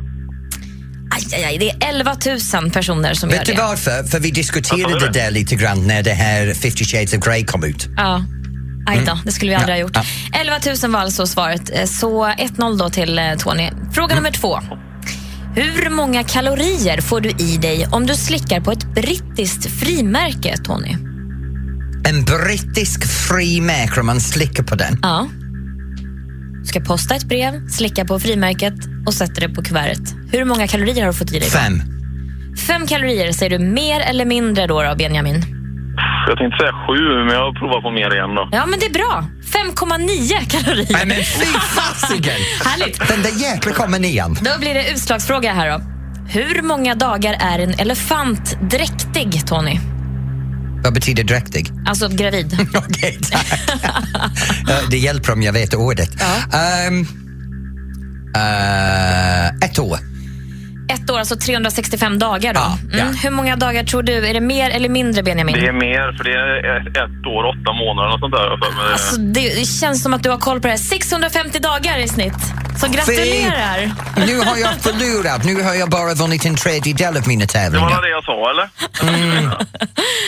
[1.16, 2.16] Aj, aj, aj, det är 11
[2.62, 3.62] 000 personer som Vet gör du det.
[3.62, 4.04] varför?
[4.04, 7.64] För vi diskuterade det där lite grann när det här 50 shades of Grey kom
[7.64, 7.88] ut.
[7.98, 8.24] Ja.
[8.86, 9.92] Aj då, det skulle vi aldrig Mm.
[9.94, 10.06] Ja, ha
[10.52, 10.62] gjort.
[10.66, 11.70] 11 000 var alltså svaret.
[11.74, 13.70] Eh, Så 1-0 då till eh, Tony.
[13.94, 14.60] Fråga nummer två.
[15.56, 20.96] Hur många kalorier får du i dig om du slickar på ett brittiskt frimärke, Tony?
[22.10, 25.00] En brittisk frimärke om man slickar på den.
[25.02, 25.28] Ja.
[26.62, 28.74] Du ska posta ett brev, slicka på frimärket
[29.06, 30.14] och sätta det på kuvertet.
[30.32, 31.50] Hur många kalorier har du fått i dig?
[31.52, 31.58] då?
[31.58, 31.82] Fem.
[32.68, 35.46] Fem kalorier, säger du mer eller mindre då, då Benjamin?
[36.28, 38.50] Jag tänkte säga sju, men jag provar på mer igen då.
[38.52, 39.26] Ja, men det är bra.
[39.54, 40.88] 5,9 kalorier.
[40.94, 42.40] Nej men fy fasiken!
[42.66, 43.08] Härligt.
[43.08, 44.34] Den där jäkla kommer nian.
[44.42, 45.82] Då blir det utslagsfråga här då.
[46.28, 49.80] Hur många dagar är en elefant dräktig, Tony?
[50.84, 51.68] Vad betyder dräktig?
[51.88, 52.58] Alltså gravid.
[52.76, 53.60] Okej, tack.
[54.70, 56.10] Eh, det hjälper om jag vet ordet.
[56.54, 57.06] Ehm,
[58.36, 59.98] eh, ett år.
[61.04, 62.60] Ett år, alltså 365 dagar då.
[62.60, 63.02] Ja, ja.
[63.02, 63.16] Mm.
[63.16, 64.28] Hur många dagar tror du?
[64.28, 65.56] Är det mer eller mindre, Benjamin?
[65.56, 68.92] Det är mer, för det är ett, år, åtta månader och sånt där.
[68.92, 70.78] Alltså, det, det känns som att du har koll på det här.
[70.78, 72.34] 650 dagar i snitt.
[72.80, 73.92] Så gratulerar!
[74.28, 75.44] Nu har jag förlorat.
[75.44, 78.02] Nu har jag bara vunnit en tredjedel av mina det var tävlingar.
[78.02, 78.70] det jag sa, eller?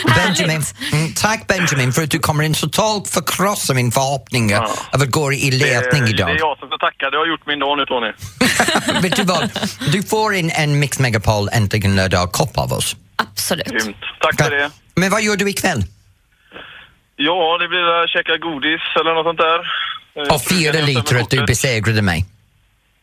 [0.16, 4.70] Benjamin, mm, tack Benjamin för att du kommer in totalt förkrossa min förhoppning Ja.
[4.92, 6.28] av att gå i ledning det, idag.
[6.28, 7.10] det är jag som ska tacka.
[7.10, 8.12] Det har gjort min dag nu, Tony.
[9.02, 9.50] Vet du vad?
[9.92, 12.96] Du får en, en Mix Megapol Äntligen lördag-kopp av oss.
[13.16, 13.66] Absolut.
[13.66, 13.96] Grymt.
[14.20, 14.70] Tack för det.
[14.94, 15.84] Men vad gör du ikväll?
[17.16, 19.60] Ja, det blir att käka godis eller något sånt där.
[20.34, 22.24] Och fira frugan lite hämtar med att du besegrade mig.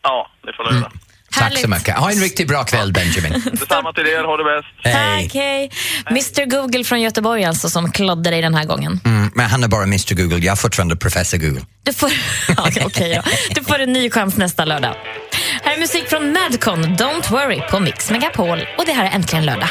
[0.04, 0.90] Ja, det får du göra.
[1.32, 1.60] Tack Härligt.
[1.60, 1.96] så mycket.
[1.98, 3.32] Ha en riktigt bra kväll Benjamin.
[3.52, 4.24] Detsamma till er.
[4.24, 4.68] Ha det bäst.
[4.96, 5.22] Hej.
[5.22, 5.70] Tack, hej.
[6.10, 9.00] Mr Google från Göteborg alltså som klodde dig den här gången.
[9.04, 11.60] Mm, men han är bara Mr Google, jag är fortfarande Professor Google.
[11.82, 12.10] Du får,
[12.56, 13.30] ja, okej då.
[13.54, 14.94] du får en ny chans nästa lördag.
[15.62, 18.66] Här är musik från Madcon, Don't Worry, på Mix Megapol.
[18.78, 19.68] Och det här är Äntligen lördag.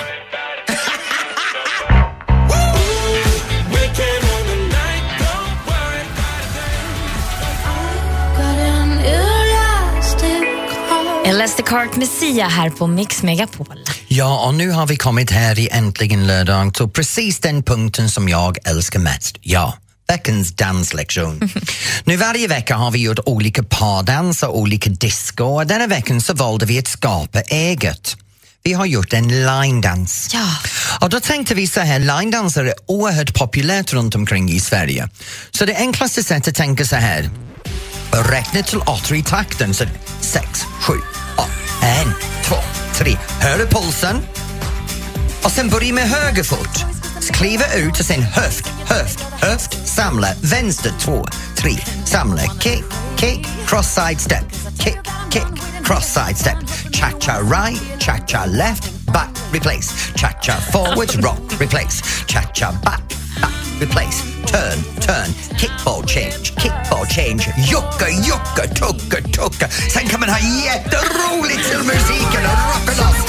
[11.33, 13.79] Lester Clark Messia här på Mix Megapol.
[14.07, 18.29] Ja, och nu har vi kommit här i Äntligen lördag till precis den punkten som
[18.29, 19.37] jag älskar mest.
[19.41, 21.49] Ja, veckans danslektion.
[22.03, 26.33] nu varje vecka har vi gjort olika pardans och olika disco och denna veckan så
[26.33, 28.17] valde vi att skapa eget.
[28.63, 30.29] Vi har gjort en line-dans.
[30.33, 30.47] Ja.
[31.01, 35.09] Och då tänkte vi så här, line-danser är oerhört populärt runt omkring i Sverige.
[35.51, 37.29] Så det enklaste sättet att tänka så här,
[38.11, 39.73] räkna till åtta i takten.
[39.73, 39.85] Så
[40.21, 40.93] sex, sju,
[41.37, 41.49] åtta,
[41.81, 42.55] en, två,
[42.93, 43.17] tre.
[43.39, 44.21] Hör du pulsen?
[45.43, 46.85] Och sen börja med höger fot.
[47.31, 52.83] Kliva ut och sen höft, höft, höft, samla, vänster två, tre, samla, kick,
[53.17, 54.45] kick, cross-side step,
[54.79, 54.99] kick,
[55.31, 55.47] kick,
[55.83, 56.57] cross-side step,
[56.91, 63.01] cha-cha right, cha-cha left, back, replace, cha-cha forwards, rock, replace, cha-cha back,
[63.83, 69.67] replace, turn, turn, kickball change, kickball change, jucka, jucka, tucka, tucka.
[69.93, 73.19] Sen kan man ha jätteroligt till musiken och rocka loss.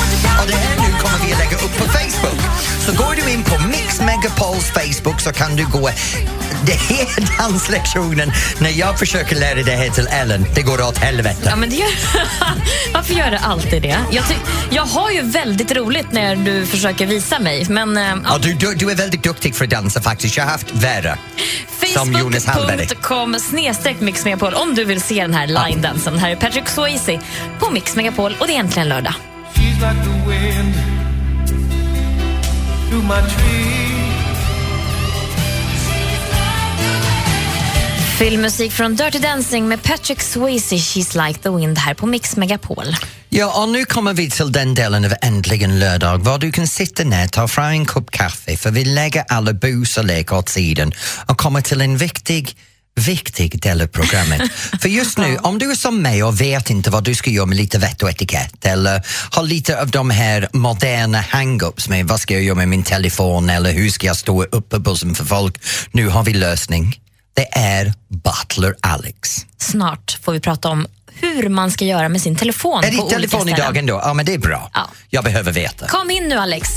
[0.40, 2.40] Och det här nu kommer vi att lägga upp på Facebook.
[2.86, 5.90] Så går du in på Mix Megapols Facebook så kan du gå...
[6.66, 10.46] Det är danslektionen när jag försöker lära det här till Ellen.
[10.54, 11.40] Det går åt helvete.
[11.44, 11.88] Ja, men det gör...
[12.94, 13.98] Varför gör det alltid det?
[14.10, 14.34] Jag, ty...
[14.70, 17.96] jag har ju väldigt roligt när du försöker visa mig, men...
[17.96, 20.36] eh, Ja, du, du, du är väldigt duktig för att dansa faktiskt.
[20.36, 21.18] Jag har haft värre.
[21.78, 26.18] Facebook.com snedstreck Mix Megapol om du vill se den här line-dansen.
[26.18, 27.20] Här är Patrick Swayze
[27.58, 29.14] på Mix Megapol och det är äntligen lördag.
[29.54, 30.74] She's like the wind
[32.90, 33.83] through my tree.
[38.18, 42.96] Filmmusik från Dirty Dancing med Patrick Swayze, She's like the wind här på Mix Megapol.
[43.28, 47.04] Ja, och nu kommer vi till den delen av Äntligen lördag var du kan sitta
[47.04, 50.92] ner, ta fram en kopp kaffe för vi lägger alla bus och lekar åt sidan
[51.26, 52.56] och kommer till en viktig
[52.96, 54.52] viktig del av programmet.
[54.80, 57.46] För just nu, om du är som mig och vet inte vad du ska göra
[57.46, 62.20] med lite vett och etikett eller har lite av de här moderna hang-ups med vad
[62.20, 65.24] ska jag göra med min telefon eller hur ska jag stå upp på bussen för
[65.24, 65.58] folk.
[65.92, 67.00] Nu har vi lösning.
[67.34, 69.46] Det är Butler Alex.
[69.58, 73.40] Snart får vi prata om hur man ska göra med sin telefon Är ditt telefon
[73.40, 73.58] ställen.
[73.58, 74.00] idag ändå?
[74.04, 74.70] Ja, men det är bra.
[75.10, 75.86] Jag behöver veta.
[75.86, 76.68] Kom in nu, Alex.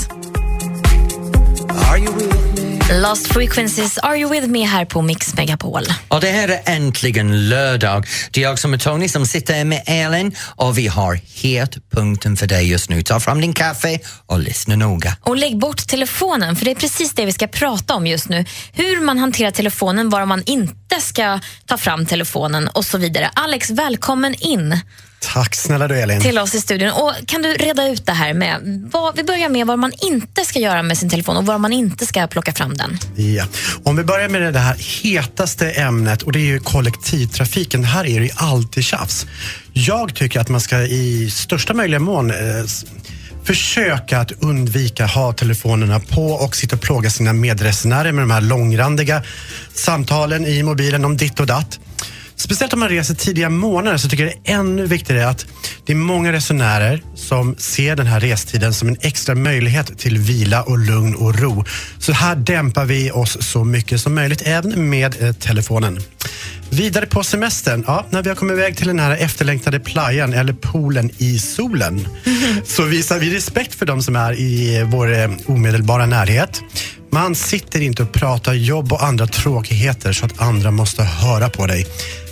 [2.92, 5.82] Lost Frequencies, Are You With Me här på Mix Megapol.
[6.08, 8.06] Och det här är äntligen lördag.
[8.30, 12.46] Det är jag som är Tony som sitter med Elin och vi har hetpunkten för
[12.46, 13.02] dig just nu.
[13.02, 15.16] Ta fram din kaffe och lyssna noga.
[15.22, 18.44] Och lägg bort telefonen, för det är precis det vi ska prata om just nu.
[18.72, 23.30] Hur man hanterar telefonen, var man inte ska ta fram telefonen och så vidare.
[23.34, 24.80] Alex, välkommen in
[25.20, 26.20] Tack snälla du Elin.
[26.20, 26.90] till oss i studion.
[26.90, 30.44] Och kan du reda ut det här med, vad, vi börjar med vad man inte
[30.44, 32.98] ska göra med sin telefon och var man inte ska plocka fram den.
[33.16, 33.44] Ja.
[33.84, 37.84] Om vi börjar med det här hetaste ämnet och det är ju kollektivtrafiken.
[37.84, 39.26] Här är det ju alltid tjafs.
[39.72, 42.36] Jag tycker att man ska i största möjliga mån eh,
[43.48, 48.40] försöka att undvika ha telefonerna på och sitta och plåga sina medresenärer med de här
[48.40, 49.22] långrandiga
[49.74, 51.80] samtalen i mobilen om ditt och datt.
[52.36, 55.46] Speciellt om man reser tidiga månader så tycker jag det är ännu viktigare att
[55.86, 60.62] det är många resenärer som ser den här restiden som en extra möjlighet till vila
[60.62, 61.64] och lugn och ro.
[61.98, 66.00] Så här dämpar vi oss så mycket som möjligt, även med eh, telefonen.
[66.70, 70.52] Vidare på semestern, ja, när vi har kommit iväg till den här efterlängtade playan eller
[70.52, 72.08] poolen i solen
[72.64, 76.60] så visar vi respekt för de som är i vår eh, omedelbara närhet.
[77.10, 81.66] Man sitter inte och pratar jobb och andra tråkigheter så att andra måste höra på
[81.66, 81.86] dig.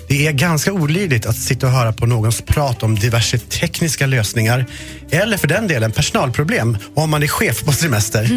[0.09, 4.67] Det är ganska olidligt att sitta och höra på någons prat om diverse tekniska lösningar
[5.11, 8.31] eller för den delen personalproblem om man är chef på semester.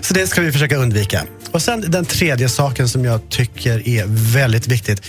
[0.00, 1.22] Så det ska vi försöka undvika.
[1.50, 4.04] Och sen den tredje saken som jag tycker är
[4.34, 5.02] väldigt viktigt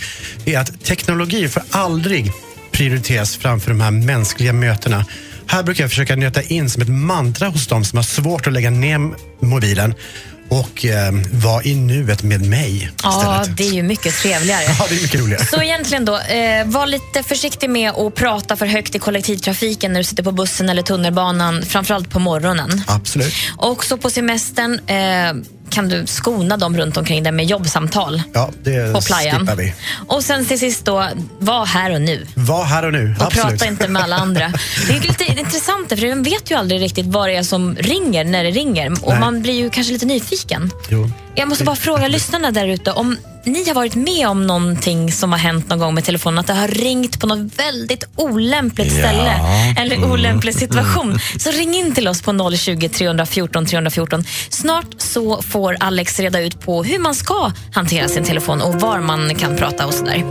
[0.46, 2.32] är att teknologi får aldrig
[2.72, 5.06] prioriteras framför de här mänskliga mötena.
[5.48, 8.54] Här brukar jag försöka nöta in som ett mantra hos dem som har svårt att
[8.54, 9.00] lägga ner
[9.40, 9.94] mobilen
[10.50, 13.58] och eh, vara i nuet med mig Ja, istället.
[13.58, 14.64] det är ju mycket trevligare.
[14.80, 15.46] Ja, det är mycket roligare.
[15.46, 20.00] Så egentligen då, eh, var lite försiktig med att prata för högt i kollektivtrafiken när
[20.00, 22.84] du sitter på bussen eller tunnelbanan, framförallt på morgonen.
[22.88, 23.34] Absolut.
[23.58, 25.34] Och så på semestern eh,
[25.70, 29.50] kan du skona dem runt omkring dig med jobbsamtal Ja, det på playan.
[29.58, 29.74] vi.
[30.08, 32.28] Och sen till sist då, var här och nu.
[32.36, 33.16] Var här och nu.
[33.20, 33.50] Och Absolut.
[33.60, 34.54] prata inte med alla andra.
[34.88, 38.24] Det är lite intressant, för man vet ju aldrig riktigt vad det är som ringer
[38.24, 38.92] när det ringer.
[38.92, 39.20] Och Nej.
[39.20, 40.72] man blir ju kanske lite nyfiken.
[40.90, 41.10] Jo.
[41.36, 45.32] Jag måste bara fråga lyssnarna där ute om ni har varit med om någonting som
[45.32, 48.94] har hänt någon gång med telefonen, att det har ringt på något väldigt olämpligt Ja.
[49.08, 49.40] ställe
[49.78, 50.12] eller Mm.
[50.12, 51.20] olämplig situation.
[51.40, 54.24] Så ring in till oss på 020 314 314.
[54.50, 59.00] Snart så får Alex reda ut på hur man ska hantera sin telefon och var
[59.00, 60.24] man kan prata och sådär.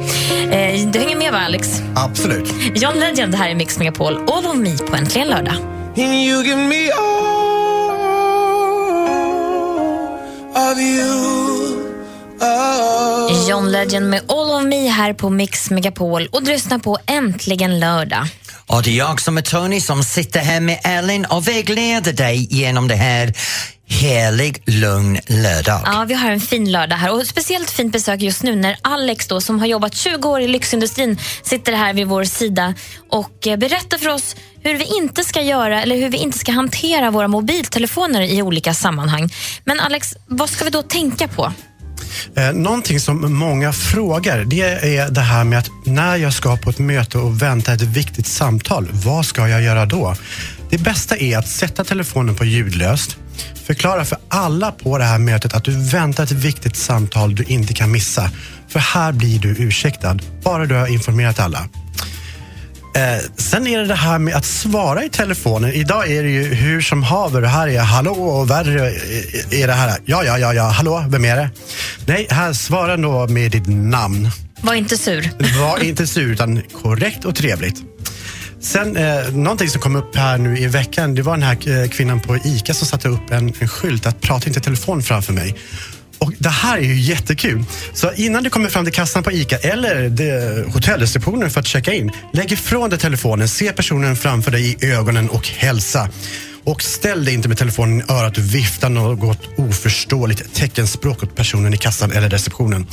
[0.51, 1.83] Eh, du hänger med va Alex?
[1.95, 2.53] Absolut.
[2.75, 5.55] John Legend här i Mix Megapol, All of me på Äntligen lördag.
[5.97, 6.91] You give me
[10.57, 11.42] all of you.
[12.43, 13.49] Oh.
[13.49, 17.81] John Legend med All of me här på Mix Megapol och du lyssnar på Äntligen
[17.81, 18.27] lördag.
[18.67, 22.47] Och det är jag som är Tony som sitter här med Ellen och vägleder dig
[22.51, 23.33] genom det här
[23.87, 25.81] helig, lugn lördag.
[25.85, 29.29] Ja, vi har en fin lördag här och speciellt fint besök just nu när Alex
[29.29, 32.75] då, som har jobbat 20 år i lyxindustrin sitter här vid vår sida
[33.11, 36.53] och eh, berättar för oss hur vi inte ska göra eller hur vi inte ska
[36.53, 39.33] hantera våra mobiltelefoner i olika sammanhang.
[39.65, 41.53] Men Alex, vad ska vi då tänka på?
[42.37, 46.71] Eh, någonting som många frågar det är det här med att när jag ska på
[46.71, 50.15] ett möte och vänta ett viktigt samtal, vad ska jag göra då?
[50.71, 53.17] Det bästa är att sätta telefonen på ljudlöst,
[53.67, 57.75] förklara för alla på det här mötet att du väntar ett viktigt samtal du inte
[57.75, 58.31] kan missa.
[58.69, 61.69] För här blir du ursäktad, bara du har informerat alla.
[62.95, 65.73] Eh, sen är det det här med att svara i telefonen.
[65.73, 67.43] Idag är det ju hur som haver.
[67.43, 68.91] Här är hallå och värre
[69.51, 69.99] är det här.
[70.05, 71.51] Ja, ja, ja, ja, hallå, vem är det?
[72.07, 74.31] Nej, här svara då med ditt namn.
[74.61, 75.31] Var inte sur.
[75.61, 77.77] Var inte sur, utan korrekt och trevligt.
[78.61, 81.89] Sen, eh, någonting som kom upp här nu i veckan, det var den här eh,
[81.89, 85.57] kvinnan på ICA som satte upp en, en skylt att prata inte telefon framför mig.
[86.23, 87.65] Och Det här är ju jättekul.
[87.93, 92.13] Så innan du kommer fram till kassan på ICA eller hotellreceptionen för att checka in,
[92.33, 96.09] lägg ifrån dig telefonen, se personen framför dig i ögonen och hälsa.
[96.65, 101.75] Och ställ dig inte med telefonen i örat och vifta något oförståeligt teckenspråk åt personen
[101.75, 102.87] i kassan eller receptionen.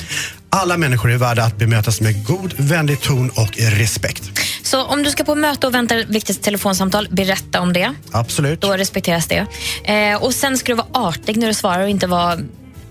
[0.50, 4.32] Alla människor är värda att bemötas med god, vänlig ton och respekt.
[4.64, 7.94] Så om du ska på möte och vänta ett viktigt telefonsamtal, berätta om det.
[8.12, 8.62] Absolut.
[8.62, 9.46] Då respekteras det.
[9.84, 12.38] Eh, och Sen ska du vara artig när du svarar och inte vara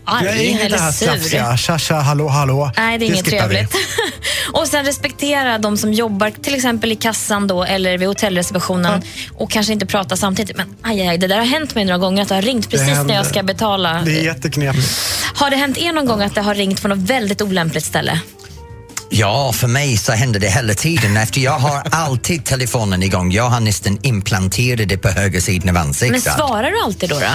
[0.09, 1.07] arg Jag är inget det eller här sur.
[1.07, 2.71] slafsiga, tja tja, hallå hallå.
[2.77, 3.55] Nej, det är inget skippar vi.
[3.55, 3.75] trevligt.
[4.53, 9.03] och sen respektera de som jobbar till exempel i kassan då, eller vid hotellreceptionen
[9.35, 10.57] och kanske inte prata samtidigt.
[10.57, 12.99] Men aj, aj, det där har hänt mig några gånger att det har ringt precis
[13.05, 14.03] när jag ska betala.
[14.05, 14.88] Det är jätteknepigt.
[15.35, 18.21] Har det hänt er någon gång att det har ringt från något väldigt olämpligt ställe?
[19.11, 23.33] Ja, för mig så händer det hela tiden efter jag har alltid telefonen igång.
[23.33, 26.23] Jag har nästan implanterat det på höger sidan av Men ansiktet.
[26.23, 27.18] svarar du alltid då?
[27.21, 27.27] då?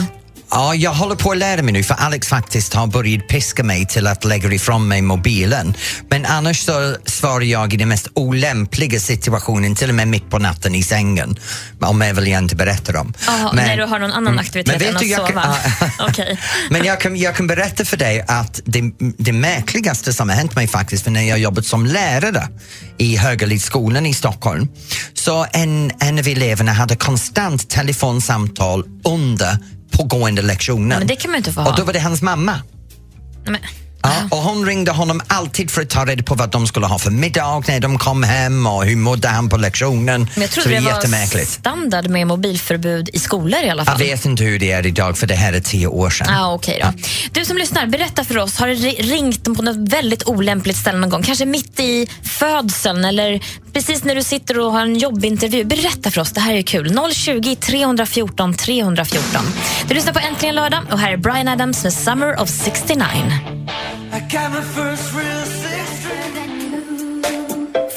[0.50, 3.86] Ja, jag håller på att lära mig nu för Alex faktiskt har börjat piska mig
[3.88, 5.74] till att lägga ifrån mig mobilen.
[6.10, 10.40] Men annars så svarar jag i den mest olämpliga situationen, till och med mitt på
[10.40, 11.36] natten i sängen.
[11.82, 13.14] Om jag vill jag inte berätta om.
[13.28, 14.40] Jaha, Men- när du har någon annan Mm.
[14.40, 15.56] aktivitet Men än att du, jag kan- sova?
[16.10, 16.40] Okej.
[16.70, 18.82] Men jag kan, jag kan berätta för dig att det,
[19.18, 22.48] det märkligaste som har hänt mig faktiskt, för när jag jobbat som lärare
[22.98, 24.68] i Högalidsskolan i Stockholm,
[25.14, 29.58] så en, en av eleverna hade konstant telefonsamtal under
[29.98, 31.00] pågående lektionen.
[31.00, 31.70] Men det kan man inte få ha.
[31.72, 32.60] Och då var det hans mamma.
[33.46, 33.58] Men,
[34.06, 37.00] Ja, och hon ringde honom alltid för att ta reda på vad de skulle ha
[37.00, 40.28] för middag när de kom hem och hur mådde han på lektionen.
[40.34, 43.98] men jag trodde det det var standard med mobilförbud i skolor i alla Jag fall.
[43.98, 46.28] vet inte hur det är idag för det här är tio år sedan.
[46.30, 46.94] Ah, okej då.
[47.32, 48.58] Du som lyssnar, berätta för oss.
[48.58, 51.24] Har det ri- ringt på något väldigt olämpligt ställe någon gång?
[51.24, 55.64] Kanske mitt i födseln eller precis när du sitter och har en jobbintervju.
[55.64, 56.98] Berätta för oss, det här är kul.
[57.14, 59.42] 020 314 314.
[59.88, 63.06] Du lyssnar på Äntligen lördag och här är Brian Adams med Summer of 69.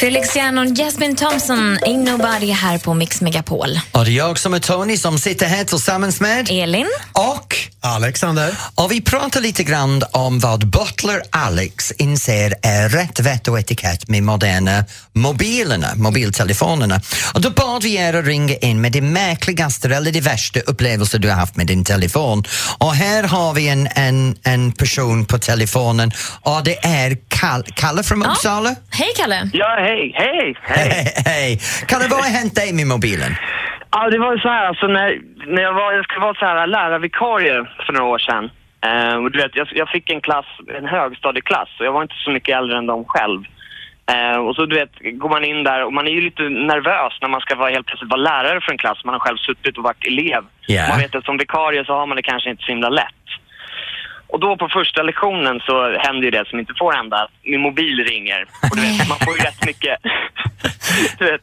[0.01, 3.81] Felix och Jasmine Thompson, Ain't Nobody här på Mix Megapol.
[3.93, 8.55] Och det är jag som är Tony som sitter här tillsammans med Elin och Alexander.
[8.75, 14.09] Och vi pratar lite grann om vad Butler Alex inser är rätt vett och etikett
[14.09, 17.01] med moderna mobilerna, mobiltelefonerna.
[17.35, 21.19] Och då bad vi er att ringa in med det märkligaste eller det värsta upplevelser
[21.19, 22.45] du har haft med din telefon.
[22.79, 28.03] Och här har vi en, en, en person på telefonen och det är Kal- Kalle
[28.03, 28.75] från Uppsala.
[28.91, 29.51] Hej Kalle!
[29.53, 31.59] Ja, hej, hej, hej.
[31.89, 33.33] Kalle, vad har hänt dig med mobilen?
[33.93, 36.45] Ja, det var ju så här, alltså när, när jag var, jag skulle vara så
[36.47, 38.51] här lärarvikarie för några år sedan.
[38.87, 40.47] Eh, och du vet, jag, jag fick en klass,
[40.79, 43.41] en högstadieklass och jag var inte så mycket äldre än dem själv.
[44.13, 47.13] Eh, och så du vet, går man in där och man är ju lite nervös
[47.21, 49.05] när man ska vara, helt plötsligt vara lärare för en klass.
[49.05, 50.43] Man har själv suttit och varit elev.
[50.67, 50.89] Ja.
[50.89, 53.27] Man vet att som vikarie så har man det kanske inte så himla lätt.
[54.29, 57.29] Och då på första lektionen så händer ju det som inte får hända.
[57.43, 58.47] Min mobil ringer.
[58.71, 59.99] Och du vet, man får ju rätt mycket...
[61.19, 61.41] du vet,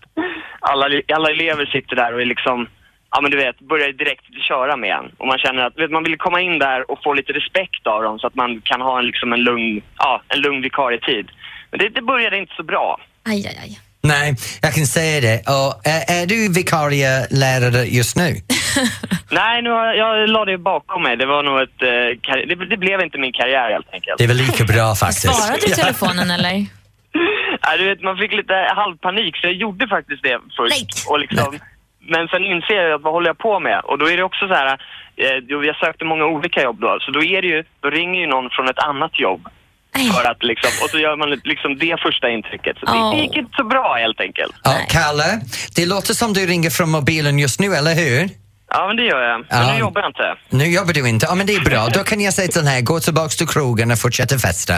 [0.59, 2.67] alla, alla elever sitter där och är liksom...
[3.15, 5.11] Ja men du vet, börjar direkt köra med en.
[5.17, 8.03] Och man känner att, vet, man vill komma in där och få lite respekt av
[8.03, 11.27] dem så att man kan ha en, liksom en lugn, ja, en lugn vikarietid.
[11.71, 12.99] Men det, det började inte så bra.
[13.25, 13.79] Aj, aj, aj.
[14.01, 15.37] Nej, jag kan säga det.
[15.39, 18.35] Och, är, är du vikarielärare just nu?
[19.31, 21.17] Nej, nu har, jag- jag la det bakom mig.
[21.17, 21.81] Det var nog ett...
[21.81, 24.17] Eh, det, det blev inte min karriär helt enkelt.
[24.17, 25.35] Det är väl lika bra faktiskt.
[25.35, 26.51] Svarade du i telefonen eller?
[27.65, 31.09] Nej, du vet, man fick lite halvpanik så jag gjorde faktiskt det först.
[31.09, 31.59] Och liksom,
[32.13, 33.79] men sen inser jag att vad håller jag på med?
[33.83, 34.67] Och då är det också så här,
[35.17, 38.19] eh, jo, jag sökte många olika jobb då, så då är det ju, då ringer
[38.21, 39.47] ju någon från ett annat jobb
[40.15, 42.77] För att liksom, och så gör man liksom det första intrycket.
[42.79, 44.55] Så det, det gick inte så bra helt enkelt.
[44.63, 45.41] Ja, Kalle,
[45.75, 48.29] det låter som du ringer från mobilen just nu, eller hur?
[48.69, 49.39] Ja, men det gör jag.
[49.49, 49.73] Men Ja.
[49.73, 50.23] nu jobbar jag inte.
[50.49, 51.25] Nu jobbar du inte.
[51.29, 51.87] Ja, men det är bra.
[51.93, 54.73] Då kan jag säga till den här, gå tillbaks till krogen och fortsätta festa.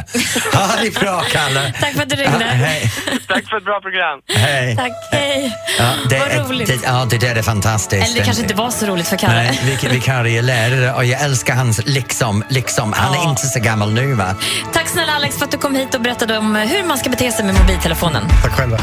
[0.54, 1.74] Ha det bra, Kalle.
[1.82, 2.38] Tack för att du ringde.
[2.40, 2.92] Ja, hej.
[3.28, 4.20] Tack för ett bra program.
[4.36, 4.76] Hej.
[4.76, 5.54] Tack, hej.
[5.80, 6.68] Ja, det, Vad är, roligt.
[6.68, 8.06] det, ja, det där är fantastiskt.
[8.08, 9.34] Eller det kanske inte var så roligt för Kalle.
[9.36, 12.94] Nej, vik- vikarie lärare och jag älskar hans liksom, liksom.
[12.94, 13.30] Han är Ja.
[13.30, 14.36] inte så gammal nu va?
[14.74, 17.32] Tack snälla Alex för att du kom hit och berättade om hur man ska bete
[17.32, 18.24] sig med mobiltelefonen.
[18.44, 18.78] Tack själva.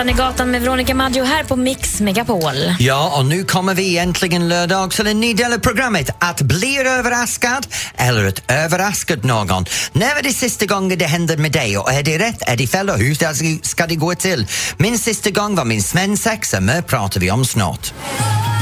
[0.00, 2.54] Satan i gatan med Veronica Maggio här på Mix Megapol.
[2.78, 6.10] Ja, och nu kommer vi äntligen lördag till en ny del av programmet.
[6.18, 9.64] Att bli överraskad eller att överraska någon.
[9.92, 12.66] När är det sista gången det händer med dig och är det rätt, är det
[12.66, 14.46] fel och hur ska- ska det gå till?
[14.76, 17.92] Min sista gång var min svensexa, men pratar vi om snart.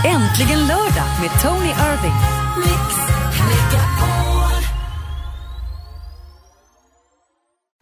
[0.05, 3.18] Äntligen lördag med Tony Irving.